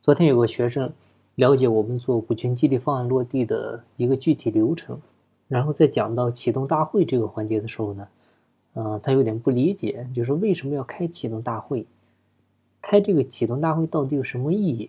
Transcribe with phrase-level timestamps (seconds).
[0.00, 0.92] 昨天有个学生
[1.34, 5.00] 了解我们做股权激励方案落地的一个具体流程，
[5.48, 8.08] 然后在讲到启动大会这个环节的时候呢，
[8.74, 11.84] 呃，他有点不理解，就是为什么要开启动大会？
[12.80, 14.88] 开这个启动大会到底有什么意义？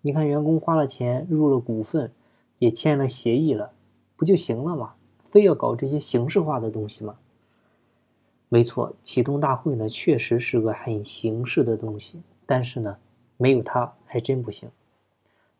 [0.00, 2.10] 你看，员工花了钱入了股份，
[2.58, 3.72] 也签了协议了，
[4.16, 4.94] 不就行了吗？
[5.24, 7.16] 非要搞这些形式化的东西吗？
[8.48, 12.96] 没错，启动大会呢，确实是个很形式的东西，但是呢，
[13.36, 14.70] 没有他还真不行。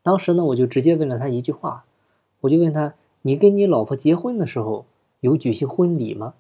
[0.03, 1.85] 当时呢，我就直接问了他一句话，
[2.41, 4.87] 我就问他：“你跟你老婆结婚的时候
[5.21, 6.35] 有举行婚礼吗？”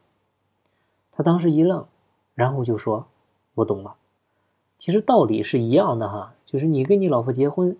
[1.12, 1.87] 他当时一愣，
[2.34, 3.07] 然后就说
[3.57, 3.96] ：“我懂了。”
[4.79, 7.77] 其实道理是一样的哈，就是你跟你老婆结婚，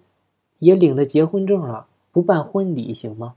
[0.59, 3.35] 也领了结婚证了，不办婚礼行吗？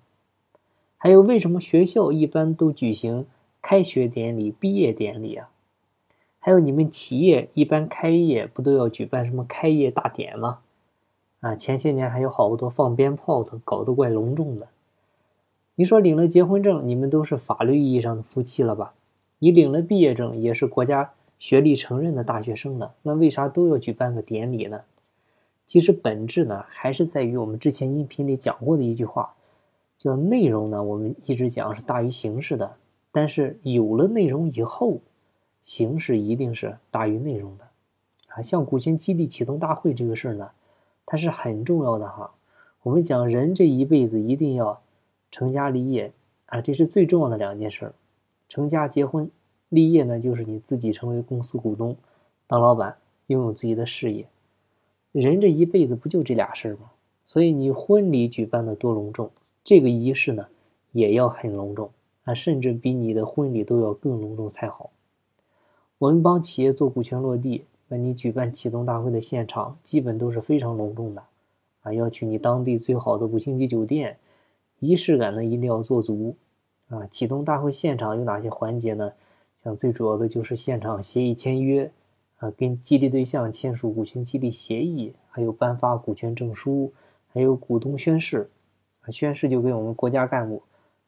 [0.97, 3.25] 还有为什么学校一般都举行
[3.61, 5.49] 开学典礼、毕业典礼啊？
[6.49, 10.61] 还有你们企业一般开业不都要举办什么开业大典吗？
[11.41, 14.67] 啊，前些年还有好多放鞭炮的，搞得怪隆重的。
[15.75, 18.95] 你说领了结婚证，你们都是法律意义上的夫妻了吧？
[19.37, 21.11] 你领了毕业证，也是国家。
[21.37, 24.81] 学历承认的大学生呢，那为啥都要举办个典礼呢？
[25.67, 29.35] 其实本质呢，还是在于我们之前音频里讲过的一句话，
[29.99, 32.73] 叫内容呢，我们一直讲是大于形式的。
[33.11, 34.99] 但是有了内容以后，
[35.63, 37.67] 形式一定是大于内容的。
[38.29, 40.51] 啊，像股权激励启动大会这个事儿呢，
[41.05, 42.31] 它是很重要的哈。
[42.83, 44.81] 我们讲人这一辈子一定要
[45.31, 46.11] 成家立业
[46.45, 47.93] 啊，这是最重要的两件事儿：
[48.47, 49.29] 成家结婚。
[49.69, 51.95] 立业呢，就是你自己成为公司股东，
[52.47, 54.27] 当老板，拥有自己的事业。
[55.11, 56.91] 人这一辈子不就这俩事儿吗？
[57.25, 59.29] 所以你婚礼举办的多隆重，
[59.63, 60.47] 这个仪式呢
[60.91, 61.91] 也要很隆重
[62.23, 64.89] 啊，甚至比你的婚礼都要更隆重才好。
[65.99, 71.21] 我们帮企业做股权落地，那你举办启动大会的现场，基本都是非常隆重的
[71.81, 74.17] 啊，要去你当地最好的五星级酒店，
[74.79, 76.37] 仪式感呢一定要做足
[76.87, 77.05] 啊。
[77.07, 79.11] 启动大会现场有哪些环节呢？
[79.61, 81.91] 像最主要的就是现场协议签约，
[82.37, 86.93] 啊，跟激励对象签署股权激励协议，还有颁发股权证书，
[87.27, 88.49] 还有股东宣誓，
[89.01, 90.63] 啊，宣誓就跟我们国家干部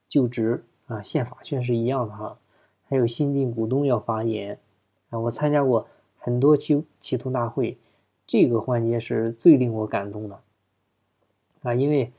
[0.10, 2.38] 就职啊宪法宣誓一样的哈，
[2.90, 4.60] 还有新进股东要发言，
[5.12, 7.78] 啊，我参加过很多期启动大会，
[8.26, 10.40] 这个环节是最令我感动的，
[11.62, 12.12] 啊，因为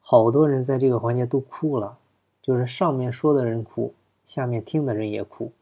[0.00, 1.98] 好多人在这个环节都哭了，
[2.40, 3.92] 就是上面说的人哭，
[4.24, 5.52] 下面听的人也哭。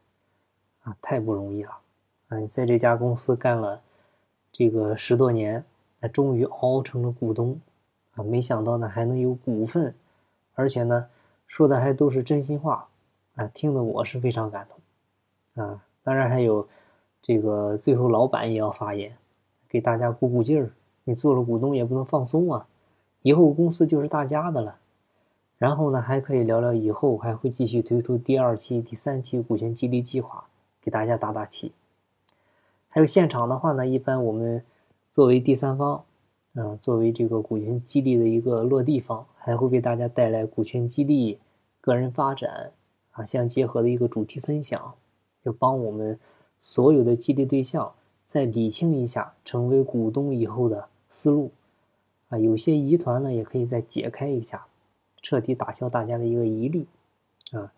[0.83, 1.71] 啊，太不容易了！
[2.29, 3.81] 啊，你在这家公司干了
[4.53, 5.65] 这个十多年，
[5.99, 7.59] 啊，终于熬成了股东，
[8.15, 9.93] 啊，没想到呢还能有股份，
[10.53, 11.09] 而且呢
[11.45, 12.87] 说的还都是真心话，
[13.35, 14.65] 啊，听得我是非常感
[15.55, 16.65] 动，啊，当然还有
[17.21, 19.13] 这个最后老板也要发言，
[19.67, 20.71] 给大家鼓鼓劲儿。
[21.03, 22.65] 你做了股东也不能放松啊，
[23.23, 24.77] 以后公司就是大家的了。
[25.57, 30.45] 然后呢，还可以聊聊以后还会继续推出第二期、第三期股权激励计划。
[30.79, 31.73] 给大家打打气。
[32.87, 34.63] 还有现场的话呢，一般我们
[35.11, 36.05] 作为第三方，
[36.53, 41.39] 嗯，作为这个股权激励的一个落地方，还会给大家带来股权激励、
[41.81, 42.71] 个人发展
[43.11, 44.93] 啊相结合的一个主题分享，
[45.47, 46.19] 就帮我们
[46.57, 51.51] 所有的激励对象再理清一下成为股东以后的思路
[52.27, 54.65] 啊，有些疑团呢也可以再解开一下，
[55.21, 56.85] 彻底打消大家的一个疑虑
[57.53, 57.71] 啊。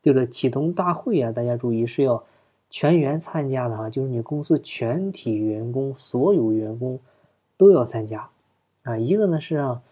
[0.00, 2.24] 对了，启动大会啊，大家注意是要。
[2.72, 7.00] 全员参加的哈，就是你公司全体员工，所有员工
[7.56, 8.30] 都要参加
[8.84, 8.96] 啊。
[8.96, 9.82] 一个呢是让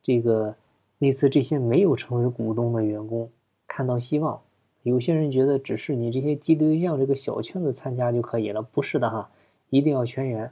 [0.00, 0.54] 这个
[0.98, 3.28] 那次这些没有成为股东的员工
[3.66, 4.40] 看到希望。
[4.82, 9.30] 有些人觉得只是你这些激励对象这个小圈子参加就可以了，不是的哈，
[9.70, 10.50] 一定要全员。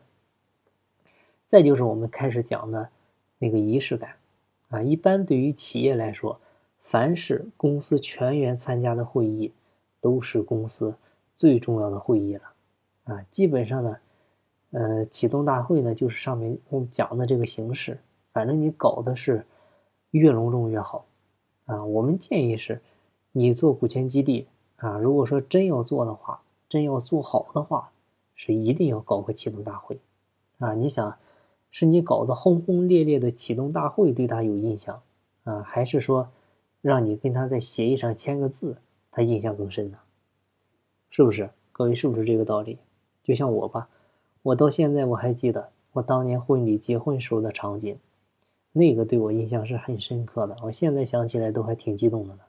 [1.46, 2.88] 再就是我们开始讲的
[3.38, 4.16] 那个仪式感
[4.68, 6.40] 啊，一般对于企业来说，
[6.78, 9.52] 凡是公司全员参加的会议，
[10.00, 10.94] 都是公司。
[11.34, 12.42] 最重要的会议了，
[13.04, 13.96] 啊，基本上呢，
[14.70, 17.98] 呃，启动大会呢就是上面我们讲的这个形式，
[18.32, 19.44] 反正你搞的是
[20.12, 21.04] 越隆重越好，
[21.66, 22.80] 啊，我们建议是，
[23.38, 24.46] 你做股权激励
[24.76, 26.40] 啊，如果说真要做的话，
[26.70, 27.90] 真要做好的话，
[28.34, 29.98] 是一定要搞个启动大会，
[30.56, 31.18] 啊，你想，
[31.70, 35.02] 是你搞的轰轰烈烈的启动大会对他有印象，
[35.44, 36.30] 啊，还是说
[36.80, 38.78] 让你跟他在协议上签个字，
[39.10, 39.98] 他印象更深呢？
[41.10, 42.78] 是不是各位是不是这个道理？
[43.22, 43.90] 就像我吧，
[44.40, 47.98] 我到现在我还记得我当年婚礼结婚时候的场景，
[48.72, 50.56] 那个对我印象是很深刻的。
[50.62, 52.40] 我现在想起来都还挺激动的呢。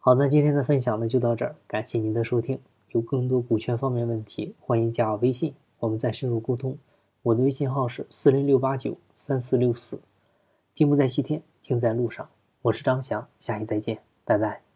[0.00, 2.58] 好，那今天的分享呢就到这儿，感谢您的收听。
[2.90, 6.78] 有更多股权方面问题，欢迎加我微信，我们再深入沟通。
[7.22, 10.00] 我的微信号是四零六八九三四六四。
[10.72, 12.26] 金不在西天，金在路上。
[12.62, 14.67] 我是张翔，下期再见，拜拜。